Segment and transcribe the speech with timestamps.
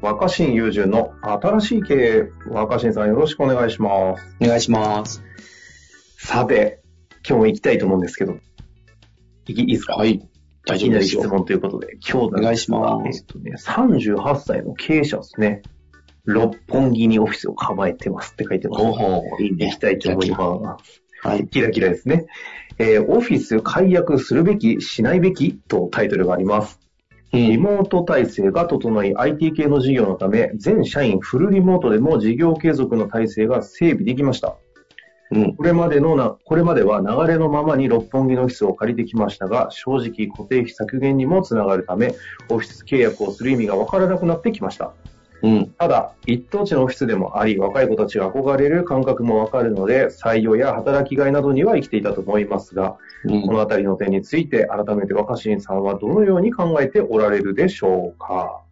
[0.00, 4.36] 若新友人の新しい経営、若新さんよろしくお願いします。
[4.40, 5.22] お願いします。
[6.18, 6.80] さて、
[7.26, 8.36] 今日も行きたいと思うんですけど、
[9.46, 9.96] いきいいですか？
[9.96, 10.26] はい。
[10.66, 11.28] 大丈夫ですよ。
[11.28, 15.62] 問ということで、今日お願いしますえっとね、38歳の経営者ですね。
[16.24, 18.82] 六本木にオフィスを構えてますって書いてます。
[19.42, 19.78] いい行ねき。
[19.78, 21.02] たいと思います。
[21.22, 21.46] はい。
[21.48, 22.26] キラキラですね。
[22.78, 26.79] えーオフィス解約するべき、しないべきとタイトルがあります。
[27.32, 34.56] リモート体制が整い、IT 系の事業のため、全社員フルリモートでも事業継続の体制が整備できました。
[35.30, 35.54] うん。
[35.54, 42.14] これまでのな、これまでは流れのままに六本木のオフィスを借りてきましたが、正直固定費削減にもつながるため、
[42.48, 44.92] オフィス契約をする意味がわからなくなってきました。
[45.42, 45.66] うん。
[45.78, 58.62] ただ、一等地のオフィスでもあり、若い子たちが憧れる感覚もわかるので、採用や働きがいなどには生きていたと思いますが、うんこのあたりの点について、改めて若新さんはどのように考えておられるでしょうか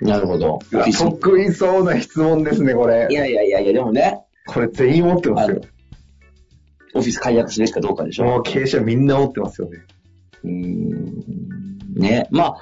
[0.00, 0.58] なるほど。
[0.70, 3.14] 得意そうな質問ですね、これい。
[3.14, 5.60] やいやいやいや、でもね、これ全員持ってますよ。
[6.94, 8.24] オフィス解約すべきかどうかでしょ。
[8.24, 9.78] もう経営者みんな持ってますよね。
[10.44, 11.24] うーん。
[11.94, 12.28] ね。
[12.30, 12.56] まあ、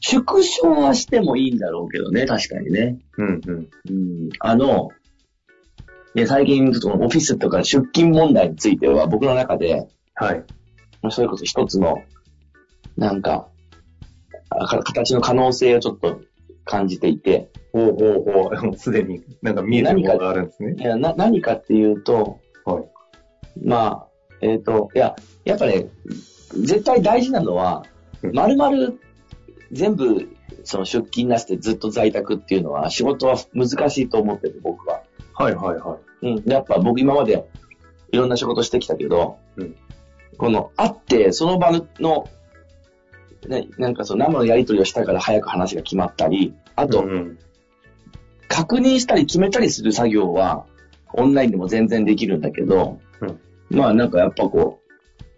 [0.00, 2.98] 縮小はしてもいいんだろうけどね、確かにね。
[3.18, 3.68] うんうん。
[3.90, 4.28] うん。
[4.40, 4.90] あの、
[6.14, 10.44] ね、最近、そのオフィスとか出勤問題については、僕の中で、はい。
[11.10, 12.02] それこそ一つの、
[12.96, 13.48] なんか、
[14.84, 16.20] 形の可能性をちょっと
[16.64, 18.76] 感じていて、ほうほうほう。
[18.78, 20.82] すでになんか見えてるものがあるんですねい。
[20.82, 22.84] やな何かっていうと、はい。
[23.62, 24.06] まあ、
[24.40, 25.88] えっ、と、いや、やっぱね、
[26.52, 27.84] 絶対大事なのは、
[28.22, 28.98] うんまるまる
[29.72, 30.28] 全部、
[30.64, 35.02] その出勤なしでずっと在宅っていうのは、仕事は難しいと思ってる、僕は。
[35.34, 36.26] はいはいはい。
[36.28, 36.50] うん。
[36.50, 37.48] やっぱ僕今まで
[38.12, 39.76] いろんな仕事してきたけど、うん
[40.38, 42.28] この、会って、その場の、
[43.48, 47.38] ね、なんかその生のやり取りをしたから早く話が決まったり、あと、うん
[48.48, 50.66] 確認したり決めたりする作業は、
[51.12, 53.40] オンラインでも全然できるんだけど、うん
[53.76, 54.80] まあなんかやっぱこ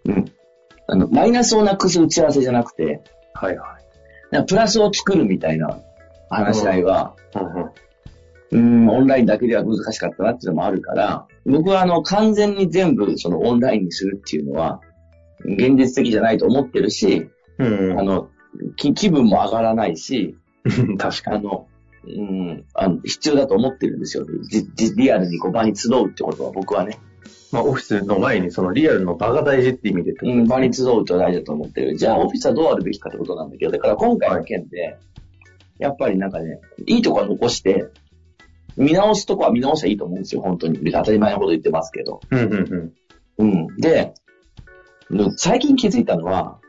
[0.05, 0.25] う、うん。
[0.87, 3.01] あの、マイナスをなくす打ち合わせじゃなくて、
[3.33, 3.78] はいはい。
[4.31, 5.79] なんかプラスを作るみたいな
[6.29, 7.15] 話し合いは、
[8.51, 14.81] うんオンラインだけでは難しかったなっていうのもあるから、僕はあの、完全に全部そのオンラインにするっていうのは、
[15.45, 17.29] 現実的じゃないと思ってるし、
[17.59, 18.29] うんあの、
[18.75, 20.35] き気分も上がらないし、
[20.65, 20.97] うん。
[20.97, 21.37] 確かに。
[21.37, 21.67] あの、
[22.07, 24.25] うん、あの必要だと思ってるんですよ。
[24.95, 26.99] リアルにこう場に集うってことは僕はね。
[27.51, 31.97] まあオフィスの前にそのリアルの場が大事って意味でうん、場に集うと大事だと思ってる。
[31.97, 34.97] じゃあ、オフィスはどうあるべきかってことなんだけど、だから今回の件で、
[35.79, 37.87] やっぱりなんかね、いいとこは残して、
[38.77, 40.91] 見直すとこは見直したらいいと思うんですよ、本当に。
[40.91, 42.19] 当たり前のこと言ってますけど。
[42.31, 42.41] ね。
[42.41, 42.93] うんうん
[43.37, 43.49] うん。
[43.49, 43.77] うん。
[43.77, 44.13] で、
[45.09, 46.59] うん最近気づいたのは、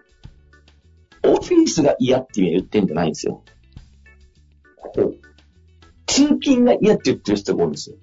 [1.22, 3.44] オフィスが嫌って言ってんじゃないんですよ。
[6.06, 7.96] 通勤が嫌って言ってる人が多いんですよ。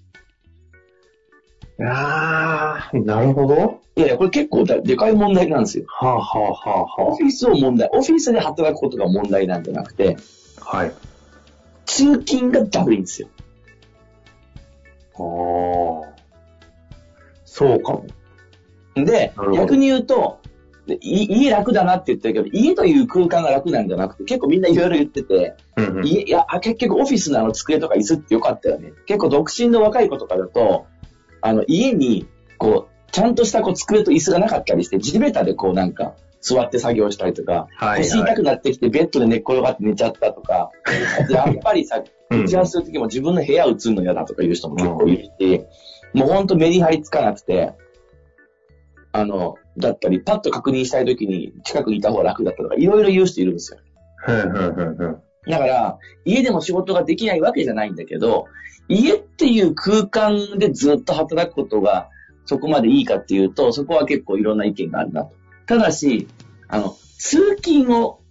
[1.80, 3.82] あー、なるほど。
[3.96, 5.86] いやいや、これ結構だでかい問題なんですよ。
[5.88, 10.18] はあはあはあはオフィスを問題、オフィスで働くことが問題なんじゃなくて、
[10.62, 10.78] あ。
[10.78, 10.94] はい。
[11.86, 13.30] 通勤がダブいんですよ。
[15.16, 16.18] ああ。
[17.46, 18.06] そうかも。
[18.96, 20.40] で逆に言うと、
[21.02, 26.08] 家楽だなって言ってるけど、家という空間が楽なんじゃなくて、結構みんないろいろ言ってて、うんうん。
[26.08, 28.94] 家いや、あ結局オフィスのあの机とか椅子ってよかったよね。
[29.06, 30.86] 結構独身の若い子とかだと、
[31.48, 32.28] あの、家に、
[32.58, 40.72] こう、ちゃんとしたこう机と椅子がなかったりして、地べたでこうなんか、座って作業したりとか、はい腰痛くなってきてベッドで寝っ転がって寝ちゃったとか、
[41.28, 42.44] でやっぱりさ、 うん。
[42.44, 45.66] 打ち合わせするときも自分の部屋映るの嫌だとかいう人も結構いるし、
[46.14, 47.72] もうほんとメリハリつかなくて、
[49.14, 53.80] あの、だったり、パッと確認したいときに近くにいた方が楽だったとか、いろいろ言う人いるんですよ。
[55.48, 55.66] うんうんうんうん。
[55.66, 58.46] だから、家でも仕事ができないわけじゃないんだけど、
[58.90, 62.10] 家っていう空間でずっと働くことが
[62.46, 65.34] そこまでいいかっていうと、そこは結構いろんな意見があるなと。
[65.66, 66.28] ただし、
[66.70, 68.22] あの、通勤を、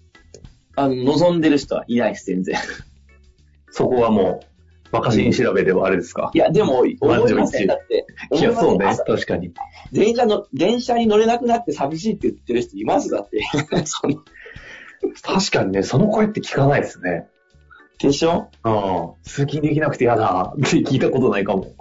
[0.74, 2.56] あの、望んでる人はいないです、全然。
[3.70, 4.46] そこはもう、
[4.92, 6.30] 若新調べではあれですか？
[6.32, 7.66] いや、でも、思いません。
[7.66, 8.86] だって、いや、そうね。
[8.86, 9.52] 朝確かに。
[9.92, 13.40] 電車の、電車に乗れなくなって寂しいって言ってる人いますだって。
[13.84, 14.22] そ の
[15.22, 17.28] 確かにね、その声って聞かないですね。
[17.98, 18.50] でしょ？
[18.62, 21.74] ああ、通勤できなくて嫌だって聞いたことないかも。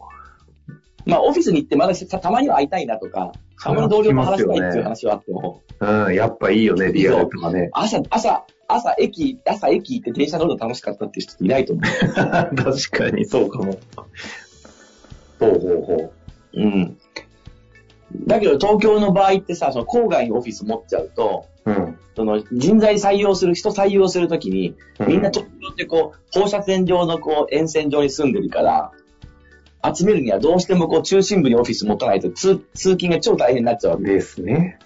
[1.05, 3.31] まあ、オフィスに行ってまださたまには会いたいなとか、
[3.61, 7.69] たまに同僚と話したいっていう話はあっても、うん、やっぱいいよね、リアルとかね。
[7.73, 12.53] 朝、朝、朝駅、朝駅行って電車乗るの楽しかったっていう人いないと思 確
[12.91, 13.77] かにそうかも。
[15.39, 16.11] ほうほうほ
[16.53, 16.59] う。
[16.59, 16.97] うん。
[18.25, 21.71] だけど東京の場合ってさ、その郊外にオフィス持っちゃうと、う。
[21.71, 21.99] うん。
[22.15, 24.75] その人材採用する、人採用するときに、
[25.07, 28.91] みんな東京ってこう、放射線状のこう、沿線上に住んでるから、
[29.93, 34.05] 集めるにはどうしてもこう、中心部にオフィス持たないと通、通勤が超大変になっちゃうわけ。
[34.05, 34.79] ですね。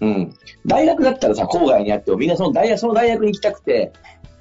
[0.00, 0.34] うん。
[0.66, 3.92] 大学だったらさ、郊外にあっても、みんなその大学、その大学に行きたくて、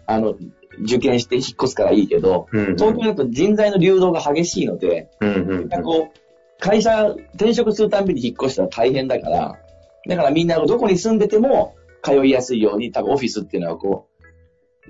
[0.06, 0.36] あの、
[0.82, 2.76] 受験して引っ越すからいいけど、うん。
[2.76, 5.34] 東京だと人材の流動が激しいので、うんう
[5.66, 6.20] んなんかこう、
[6.60, 9.60] 会社、転職するたんびに引っ越したら大変だから、
[10.08, 14.08] だからみんなどこに住んでても通いやすいように、多分オフィスっていうのはこ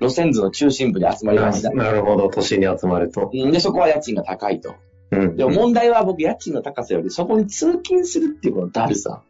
[0.00, 1.70] 路線図の中心部に集まりがちだ。
[1.72, 3.30] なるほど、都心に集まると。
[3.32, 4.76] うんで、そこは家賃が高いと。
[5.10, 5.36] うん。
[5.36, 9.22] でも問題は僕、家賃の高さよりそこに通勤するっていうこのだるさ。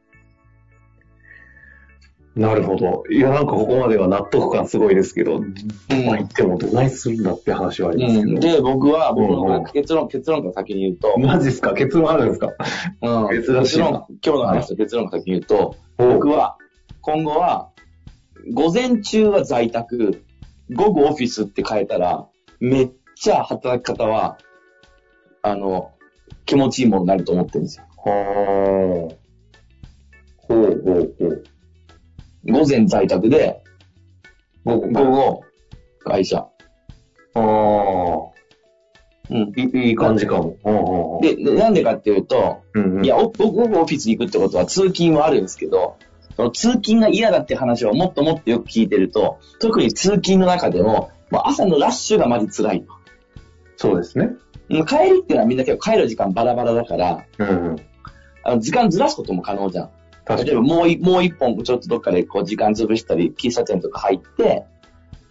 [2.39, 3.03] なるほど。
[3.11, 5.55] いや、なんかここまでは納得感すごいですけど、うん
[6.07, 8.41] まあ言ってもどないするんだって話はありますけど。
[8.41, 11.75] で、僕は、僕うんうんの結論、結論から先に言うと、マジっすか？
[11.75, 12.53] 結論あるんですか？
[13.03, 16.57] うん、珍しいな結論、今日の話と結論から先に言うと、僕僕は、
[17.01, 17.71] 今後は、
[18.55, 20.23] 午前中は在宅、
[20.73, 22.29] 午後オフィスって変えたら、
[22.61, 24.39] めっちゃ働き方は、
[25.43, 25.91] あの、
[26.47, 27.85] 気持ちいいものになると思ってるんですよ。
[27.97, 29.15] はあ。
[30.37, 31.45] ほうほうほう。
[32.51, 33.63] 午前在宅で、
[34.65, 35.45] 午後午後、
[36.05, 36.39] 会社。
[36.39, 36.49] あ
[37.35, 37.43] あ。
[39.31, 39.53] うん。
[39.57, 40.57] いいい感じかも。
[40.65, 45.97] うんうんで、でなんでかっていうと、うんうん、いや、お午後オフィスに行くってことは通勤はあるんですけど、
[46.37, 52.93] その通勤が嫌だって話をもっともっとよく聞いてると、特に通勤の中でも、もう朝のラッシュがまず辛いと。
[53.77, 54.31] そうですね。
[54.71, 57.77] うん帰りっていうのはみんな結構帰る時間バラバラだから、うんうん。
[58.45, 59.91] あの時間ずらすことも可能じゃん。
[60.37, 64.67] 例えばもういもう一本ちょっとどっかでこう時間潰したり、喫茶店とか入って、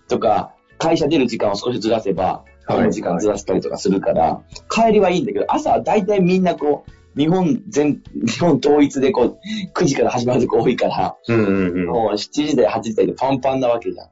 [0.07, 9.39] とか、会社出る時間を少しずらせば、はいこの時間ずらしたりとかするから、帰りはいいんだけど、朝は大体みんなこう、日本全、日本統一でこう、
[9.73, 11.85] 9時から始まるとこ多いから、うんうんうん。
[11.85, 14.09] もう7時台、8時台でパンパンなわけじゃん。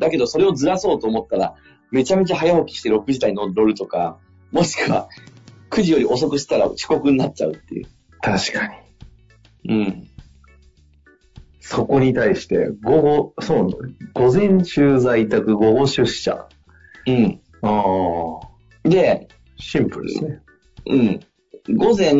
[0.00, 1.54] だけどそれをずらそうと思ったら、
[1.92, 4.18] めちゃめちゃ早起きして6時台に乗るとか、
[4.50, 5.08] もしくは
[5.70, 7.86] 9時より遅くしたら遅刻になっちゃうっていう。
[8.20, 8.83] 確かに。
[9.68, 10.08] うん。
[11.60, 13.70] そこに対して、午後、そう、
[14.12, 16.46] 午前中在宅、午後出社。
[17.06, 17.40] うん。
[17.62, 18.40] あ
[18.84, 18.88] あ。
[18.88, 20.40] で、シンプルですね。
[20.86, 21.20] うん。
[21.76, 22.12] 午前、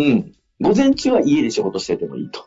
[0.60, 2.46] 午前中は家で仕事しててもいいと。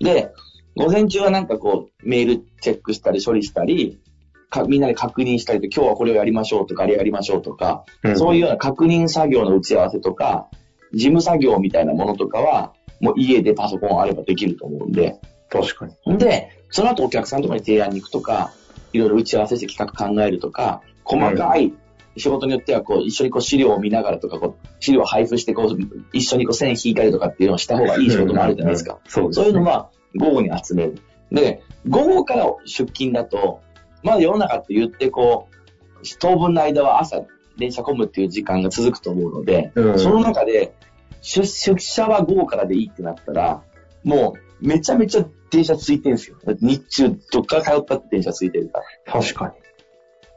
[0.00, 0.32] で、
[0.76, 4.00] 午前中はなんかこう、メールチェックしたり処理したり、
[4.48, 7.84] かみんなで確認したりと、今日はこれをやりましょうとか、あれやりましょうとか、
[8.16, 10.48] そういうような確認作業の打ち合わせとか、
[10.92, 15.18] 事務作業みたいなものとかは、もう家でパソコンあればできると思うんで、
[15.48, 16.18] 確かに。
[16.18, 18.52] で、その後お客さんとかに提案に行くとか、
[18.92, 21.72] いろいろ打ち合わせして企画考えるとか、細かい
[22.16, 25.78] 仕事によってはこう一緒にこう資料を見ながらとか、こう資料を配布してこう
[26.12, 28.98] 一緒にこう線引いたりとかっていうのをした方がいい仕事もあるじゃないですか。
[29.06, 30.98] そうです、そういうのは午後に集める。
[31.32, 33.60] で、午後から出勤だと、
[34.02, 37.24] まだ世の中って言ってこう、当分の間は朝
[37.56, 40.74] 電車混むっていう時間が続くと思うので、うんその中で
[41.20, 43.62] 出出社は午後からでいいってなったら、
[44.04, 46.38] もうめちゃめちゃ電車ついてるんですよ。
[46.60, 49.20] 日中どっから通ったって電車ついてるから。
[49.20, 49.54] 確か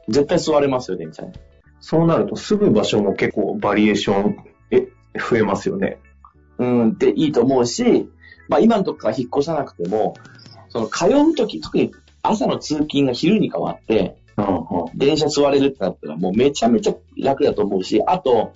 [0.08, 0.12] に。
[0.12, 1.32] 絶対座れますよ、電車に。
[1.80, 4.36] そうなると、住む場所も結構バリエーション、
[4.70, 4.88] え、
[5.18, 5.98] 増えますよね。
[6.58, 8.08] うん、っていいと思うし、
[8.48, 10.14] まあ今のとこから引っ越さなくても、
[10.68, 14.50] その通うとき、特に朝の通勤が昼に変わって、うんう
[14.94, 14.98] ん。
[14.98, 18.52] 電車座れるってなったらもうめちゃめちゃ楽だと思うし、あと、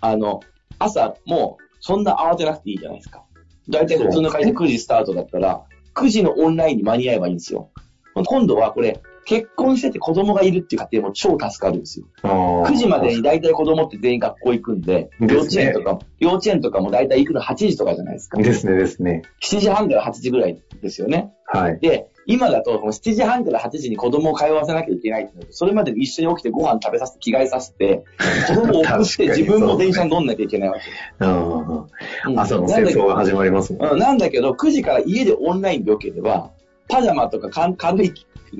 [0.00, 0.40] あの、
[0.78, 3.24] 朝もうそんな慌てなくていいじゃないですか。
[3.68, 7.70] だいたい普通の会社9時スタートだったら、9時のオンラインに間に合えばいいんですよ。
[8.14, 12.06] 今度はこれ、結婚してて子供がいるっていう家庭も超助かるんですよ。
[12.22, 18.38] 9 9時までに大体子供って全員学校行くんで、幼稚園とか、幼稚園とかも大体行くの8時とかじゃないですか。
[18.38, 19.22] ですね、ですね。
[19.42, 21.30] 7時半から8時ぐらいですよね。
[21.44, 21.78] はい。
[21.78, 28.04] で、今だと、この7時半から8時に子供を通わせなきゃいけないってそれまでに一緒に起きてご飯食べさせて着替えさせて、
[28.48, 30.76] 子供を送確かってに自分も電車に乗んなきゃいけないわ
[31.18, 31.24] け。
[31.26, 36.52] うん朝の戦争が始まりますもんなんだけど、9時から家でオンラインでよければ、
[36.88, 38.14] パジャマとかか軽い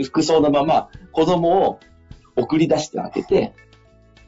[0.05, 1.81] 服装のまま子供を
[2.37, 3.55] 送り出してあげて、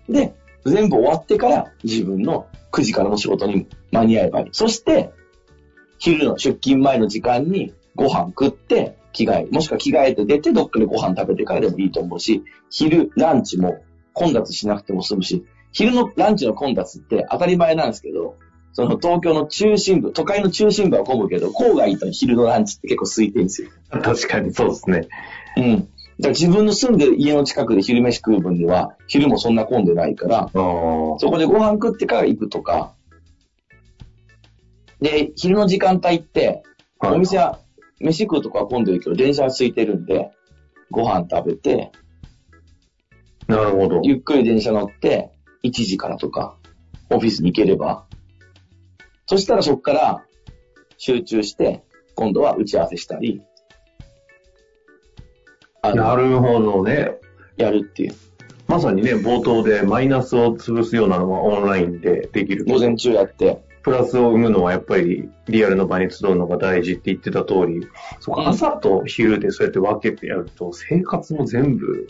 [0.09, 4.49] で、全部終わってから自分の9時からの仕事に間に合えばいい。
[4.52, 5.11] そして、
[5.99, 18.37] 昼の出勤前の時間にご飯食って、着替え、もしくは着替えて出てどっかでご飯食べてからでもいいと思うし、昼、ランチも混雑しなくても済むし、昼のランチの混雑って当たり前なんですけど、
[18.73, 23.71] その東京の中心部、都会の中心部は混むけど、郊外と昼のランチって結構空いてるんですよ。
[23.91, 25.09] 確かにそうですね。
[25.57, 25.77] うん。
[25.77, 25.89] だか
[26.21, 30.50] ら自分の住んでる家の近くで昼飯食う分では、昼もそんな混んでないから。
[30.53, 32.95] そこでご飯食ってから行くとか、
[35.00, 36.62] で、昼の時間帯って、
[36.99, 37.59] はいお店は、
[37.99, 40.31] 飯食うとかは混んでるけど、電車は空いてるんで、
[40.91, 41.91] ご飯食べて、
[43.47, 44.00] なるほど。
[44.05, 45.31] ゆっくり電車乗って、
[45.65, 46.57] 1時からとか、
[47.09, 48.07] オフィスに行ければ、
[49.31, 50.25] そしたらそこから
[50.99, 51.85] 集中して、
[52.17, 53.41] 今度は打ち合わせしたり、
[55.85, 57.13] なるほどね。
[57.57, 58.15] やるっていう。
[58.67, 62.65] まさにね、冒頭でマイナスを潰すようなのはオンラインでできる。
[62.65, 67.87] 午前中やって、プラスを生むのはやっぱりリアルの場に集うのが大事って言ってた通り、
[68.19, 72.09] そうかうん朝と昼でそうやって分けてやると、生活も全部、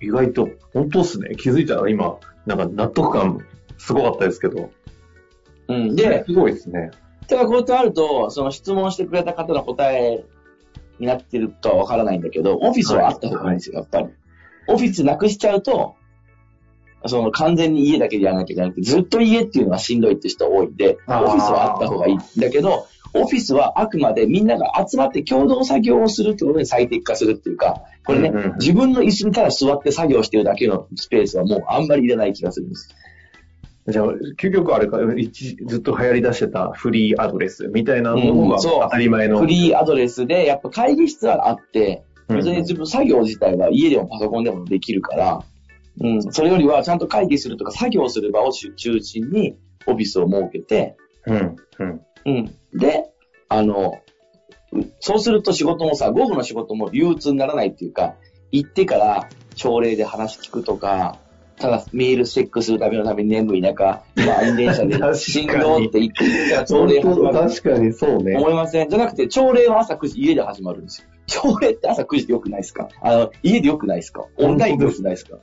[0.00, 1.36] 意外と、本当っすね。
[1.36, 2.16] 気づいたら今、
[2.46, 3.44] なんか納得感
[3.76, 4.70] すごかったですけど。
[5.68, 5.96] うん。
[5.96, 6.90] で、すごいですね。
[7.26, 10.24] ただこうやってあると、その質問してくれた方の答え
[10.98, 14.08] になってるとはわからないんだけど、オフィスはあった方がいいんですよ、やっぱり。
[14.68, 15.94] オフィスなくしちゃうと、
[17.06, 22.40] その完全に家だけでやらなきゃいけなくて、ずっと家っていうのはしんどいって人多いんで、オフィスはあった方がいい。
[22.40, 32.88] だけど、オフィスはあくまでみんなが集まって共同作業をするってことに最適化するっていうか、これね、うんうん自分の椅子にただ座って作業してるだけのスペースはもうあんまりいらない気がするんです。
[33.86, 34.06] じゃあ、
[34.40, 39.40] 究極あれか、一ずっと流行り出してたフリーアドレスみたいなものが当たり前の。
[39.40, 45.44] フリーアドレスで、やっぱ会議室はあって、うん別に自分作業自体は家でもパソコンでもできるから、
[46.00, 52.00] うん、それよりはちゃんと会議するとか作業する場を中心にオフィスを設けて、うん、うん。
[52.24, 52.78] うん。
[52.78, 53.04] で、
[53.50, 54.00] あの、
[54.72, 58.14] うそうすると仕事もさ、午後の仕事も憂鬱にならないっていうか、
[58.50, 61.18] 行ってから朝礼で話聞くとか、
[61.56, 67.38] ただメールチェックするためのために眠い中、今、満員電車で 振動って言って朝礼始まる。
[67.48, 68.36] 確かにそうね。
[68.36, 71.08] 思いませんじゃなくて、朝礼は朝9時、家で始まるんですよ。
[71.26, 72.88] 朝礼って朝9時でよくないですか？
[73.00, 74.24] あの、家でよくないですか？
[74.36, 75.36] オンラインでよくないですか？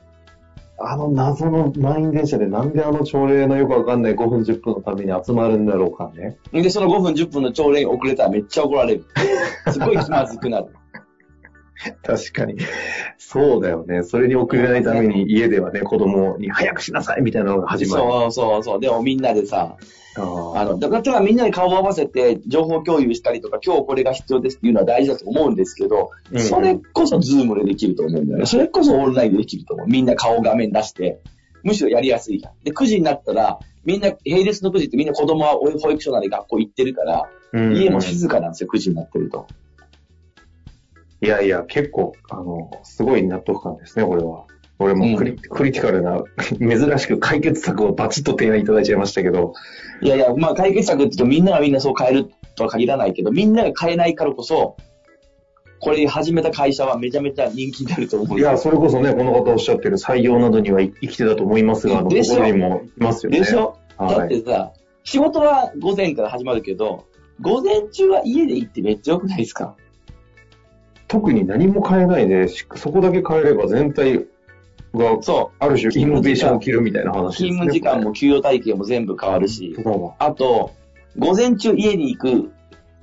[0.84, 6.36] あの謎の満員電車でなんであの朝礼のよくわかんない5分10分のために集まるんだろうかね。
[6.52, 9.04] で、その5分、10分の朝礼に遅れたらめっちゃ怒られる。
[9.70, 10.66] すごい気まずくなる。
[12.02, 12.56] 確かに。
[13.18, 14.02] そうだよね。
[14.02, 18.02] それに遅れないために家ではね、子供に早くしなさいみたいなのが始まる。
[18.02, 18.80] そうそうそう。
[18.80, 19.76] でもみんなでさ、
[20.14, 28.46] あーあの、だからみんなで顔を合わせて情報共有したりとか、今日これが必要ですっていうのは大事だと思うんですけど、うんそれこそズームでできると思うんだよね。
[28.46, 29.86] それこそオンラインでできると思う。
[29.86, 31.20] みんな顔画面出して、
[31.62, 32.52] むしろやりやすいじゃん。
[32.64, 39.46] で、9時になったら、みんな、並列の9時ってみんな子供は保育所なり学校行ってるから、うん家も静かなんですよ、9時になってると。
[41.22, 44.44] いやいや、結構、あの、すごい納得感ですね、これは。
[44.78, 46.24] 俺もクリ,、クリティカルな、
[46.58, 49.52] 珍しく解決策をバチッと提案いただいちゃいましたけど、
[50.00, 54.76] いやいや、まあ解決策って言うとみんながみんなそう変えるとは限らないけど、みんなが変えないからこそ、
[55.78, 63.38] これ始めた会社はめちゃめちゃ人気になると思ういや、それこそね、この方おっしゃってる採用などには生きてたと思いますが、あの、ころにもいますよね。
[63.40, 64.26] でしょ、だはい。
[64.26, 64.72] ってさ、
[65.04, 67.04] 仕事は午前から始まるけど、
[67.40, 69.76] 午前中は家で行ってめっちゃ良くないですか？
[71.12, 74.20] 特に何も変えないで、しそこだけ変えれば全体
[74.94, 77.14] が、そある種イノベーションを起きるみたいなう。
[77.14, 77.48] 話ですね。
[77.50, 79.76] 勤務時間も給与体系も全部変わるし。
[80.18, 80.70] あと、
[81.18, 82.50] 午前中家に行く、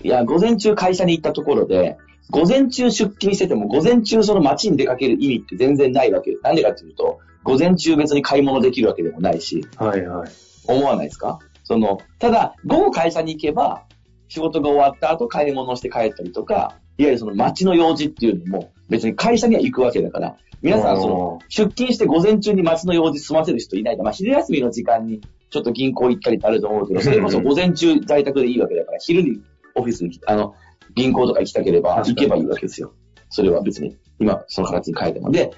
[0.04, 1.98] いや、午前中会社に行ったところで、
[2.32, 6.36] 午前中出勤してても、午前中その街に出かける意味って全然ないわけ。
[6.42, 10.30] なんでかっていうと、午前中別に買い物できるわけでもないし、はいはい。
[10.68, 11.38] 思わないですか？
[11.63, 13.84] その、ただ、午後会社に行けば、
[14.28, 29.41] 仕事が終わった後買い物をして帰ったりとか、いわゆるその街の用事っていうのも、別に会社には行くわけだから、皆さんその、出勤して午前中に街の用事済ませる人いないと、まあ昼休みの時間にちょっと銀行行ったりってあると思うけど、それこそ午前中在宅でいいわけだから、昼に
[29.75, 30.56] オフィスに来あの、
[30.94, 32.94] 銀行とか行きたければ行けばいいわけですよ。
[33.29, 35.32] それは別に、今その形に変えても。
[35.32, 35.51] で、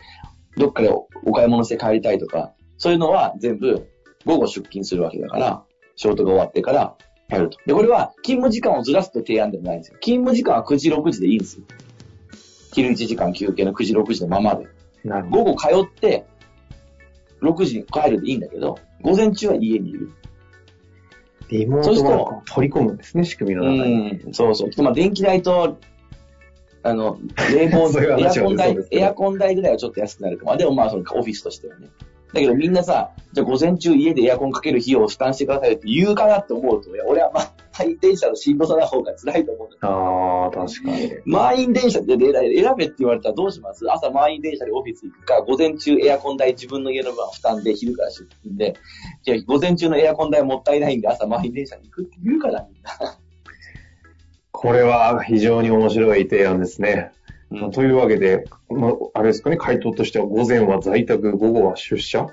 [0.57, 3.87] どっかでおお買い物して帰りたいとか、そういうのは全部
[4.25, 5.63] 午後出勤するわけだから、
[5.95, 6.95] 仕事が終わってから
[7.31, 7.57] やると。
[7.65, 9.97] で、これは勤務時間をずらすって提案でもないんですよ。
[10.01, 11.63] 勤務時間は9時、6時でいいんですよ。
[12.73, 14.67] 昼1時間休憩の9時、6時のままで。
[15.03, 15.43] なるほど。
[15.45, 16.25] 午後通って、
[17.41, 20.11] 6時に帰るでいいんだけど、午前中は家にいる。
[21.49, 24.11] リモートを取り込むんですね、仕組みの中に。
[24.23, 24.83] うん、そうそう。
[24.83, 25.79] まあ、電気代と、
[26.83, 27.17] あの、
[27.53, 30.57] 冷房、 そういうエア話はコン代そうです、けどエアコン代ぐらいはちょっと安くなるかも。
[30.57, 31.87] でもまあ、そのオフィスとしてはね。
[32.33, 41.13] だけどみんなさ、じゃあ午前中家でエアコンかける費用を負担してくださいって言うかなって思うと、いや、俺はまあ、満員電車のしんどさな方が辛いと思うんですああ、確かに。
[41.25, 43.85] 満員電車で選べって言われたらどうします？
[43.91, 48.75] 朝満員電車でオフィス行くか、午前中エアコン代自分の家の分は負担で昼から出勤で、
[49.23, 53.17] じゃあ午前中のエアコン代もったいないんで朝満員電車に行くって言うからみんな。
[54.51, 57.11] これは非常に面白い提案ですね。
[57.51, 62.27] まあというわけで、まあ、あれですかね、回答としては午前は在宅、午後は出社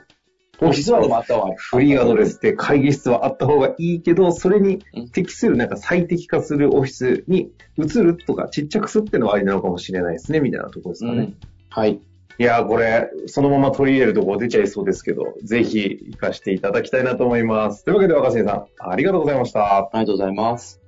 [0.60, 1.56] オフィスはでもあった方がいい。
[1.56, 4.82] フリーアドレスで会議室はあった方がいいけど、それに
[5.12, 11.18] 適する、なんか最適化するオフィスに移るとか、ちっちゃくするっていうのはありなのかもしれないですね、みたいなところですかね。
[11.18, 11.36] うん。
[11.70, 12.00] はい。
[12.40, 17.84] いやー、これ、そのまま取り入れるとこ出ちゃいそうですけど、ぜひ活かしていただきたいなと思います。
[17.84, 19.78] というわけで、若新さん、ありがとうございました。
[19.78, 20.87] ありがとうございます。